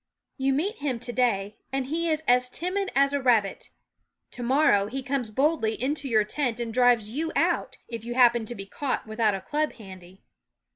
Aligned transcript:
You 0.39 0.51
meet 0.53 0.77
him 0.77 0.99
to 0.99 1.13
day, 1.13 1.57
and 1.71 1.85
he 1.85 2.09
is 2.09 2.23
as 2.27 2.49
timid 2.49 2.89
as 2.95 3.13
a 3.13 3.21
rabbit; 3.21 3.69
to 4.31 4.41
morrow 4.41 4.87
he 4.87 5.03
comes 5.03 5.29
boldly 5.29 5.79
into 5.79 6.09
your 6.09 6.23
tent 6.23 6.59
and 6.59 6.73
drives 6.73 7.11
you 7.11 7.31
out, 7.35 7.77
if 7.87 8.03
you 8.03 8.15
happen 8.15 8.45
to 8.45 8.55
be 8.55 8.65
caught 8.65 9.05
without 9.05 9.35
a 9.35 9.41
club 9.41 9.73
handy. 9.73 10.23